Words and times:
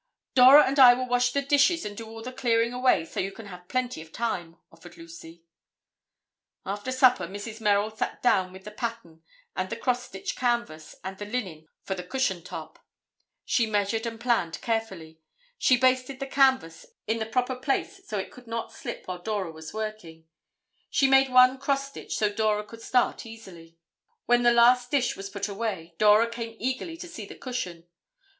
"Dora 0.33 0.63
and 0.65 0.79
I 0.79 0.95
will 0.95 1.05
wash 1.07 1.31
the 1.31 1.43
dishes 1.43 1.85
and 1.85 1.95
do 1.95 2.07
all 2.09 2.23
the 2.23 2.31
clearing 2.33 2.73
away, 2.73 3.05
so 3.05 3.19
you 3.19 3.31
can 3.31 3.45
have 3.45 3.67
plenty 3.67 4.01
of 4.01 4.11
time," 4.11 4.57
offered 4.71 4.97
Lucy. 4.97 5.43
After 6.65 6.91
supper, 6.91 7.27
Mrs. 7.27 7.61
Merrill 7.61 7.91
sat 7.95 8.19
down 8.23 8.51
with 8.51 8.63
the 8.63 8.71
pattern 8.71 9.21
and 9.55 9.69
the 9.69 9.75
cross 9.75 10.01
stitch 10.01 10.35
canvas 10.35 10.95
and 11.03 11.19
the 11.19 11.25
linen 11.25 11.67
for 11.83 11.93
the 11.93 12.01
cushion 12.03 12.41
top. 12.43 12.83
She 13.45 13.67
measured 13.67 14.07
and 14.07 14.19
planned 14.19 14.59
carefully. 14.61 15.19
She 15.59 15.77
basted 15.77 16.19
the 16.19 16.25
canvas 16.25 16.87
in 17.05 17.19
the 17.19 17.27
proper 17.27 17.55
place 17.55 18.01
so 18.07 18.17
it 18.17 18.31
could 18.31 18.47
not 18.47 18.71
slip 18.73 19.07
while 19.07 19.21
Dora 19.21 19.51
was 19.51 19.71
working. 19.71 20.25
She 20.89 21.07
made 21.07 21.29
one 21.29 21.59
cross 21.59 21.89
stitch 21.89 22.17
so 22.17 22.33
Dora 22.33 22.63
could 22.63 22.81
start 22.81 23.23
easily. 23.27 23.77
When 24.25 24.41
the 24.41 24.51
last 24.51 24.89
dish 24.89 25.15
was 25.15 25.29
put 25.29 25.47
away, 25.47 25.93
Dora 25.99 26.27
came 26.27 26.55
eagerly 26.59 26.97
to 26.97 27.07
see 27.07 27.27
the 27.27 27.35
cushion. 27.37 27.85